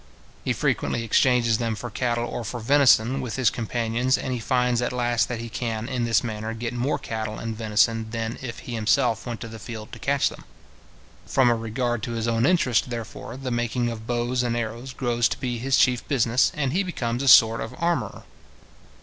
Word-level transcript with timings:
He 0.43 0.51
frequently 0.51 1.03
exchanges 1.03 1.59
them 1.59 1.75
for 1.75 1.91
cattle 1.91 2.25
or 2.25 2.43
for 2.43 2.59
venison, 2.59 3.21
with 3.21 3.35
his 3.35 3.51
companions; 3.51 4.17
and 4.17 4.33
he 4.33 4.39
finds 4.39 4.81
at 4.81 4.91
last 4.91 5.27
that 5.29 5.39
he 5.39 5.47
can, 5.47 5.87
in 5.87 6.05
this 6.05 6.23
manner, 6.23 6.55
get 6.55 6.73
more 6.73 6.97
cattle 6.97 7.37
and 7.37 7.55
venison, 7.55 8.09
than 8.09 8.39
if 8.41 8.61
he 8.65 8.73
himself 8.73 9.27
went 9.27 9.41
to 9.41 9.47
the 9.47 9.59
field 9.59 9.91
to 9.91 9.99
catch 9.99 10.29
them. 10.29 10.43
From 11.27 11.51
a 11.51 11.55
regard 11.55 12.01
to 12.01 12.13
his 12.13 12.27
own 12.27 12.47
interest, 12.47 12.89
therefore, 12.89 13.37
the 13.37 13.51
making 13.51 13.89
of 13.91 14.07
bows 14.07 14.41
and 14.41 14.57
arrows 14.57 14.91
grows 14.91 15.27
to 15.29 15.39
be 15.39 15.59
his 15.59 15.77
chief 15.77 16.07
business, 16.07 16.51
and 16.55 16.73
he 16.73 16.81
becomes 16.81 17.21
a 17.21 17.27
sort 17.27 17.61
of 17.61 17.75
armourer. 17.77 18.23